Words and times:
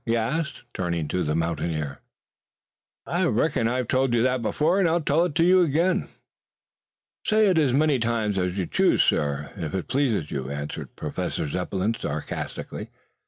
he 0.03 0.17
asked, 0.17 0.63
turning 0.73 1.07
to 1.07 1.21
the 1.23 1.35
mountaineer. 1.35 1.99
"I 3.05 3.23
reckon 3.25 3.67
I've 3.67 3.87
told 3.87 4.15
you 4.15 4.23
that 4.23 4.41
before 4.41 4.79
and 4.79 4.89
I'll 4.89 4.99
tell 4.99 5.25
it 5.25 5.35
to 5.35 5.43
you 5.43 5.61
again." 5.61 6.07
"Say 7.23 7.45
it 7.49 7.59
as 7.59 7.71
many 7.71 7.99
times 7.99 8.35
as 8.35 8.57
you 8.57 8.65
choose, 8.65 9.03
sir, 9.03 9.53
if 9.55 9.75
it 9.75 9.87
pleases 9.87 10.31
you," 10.31 10.49
answered 10.49 10.95
Professor 10.95 11.45
Zepplin 11.45 11.93
sarcastically. 11.93 12.89